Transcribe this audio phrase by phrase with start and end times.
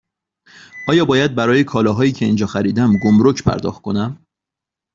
[0.87, 4.25] آیا باید برای کالاهایی که اینجا خریدم گمرگ پرداخت کنم؟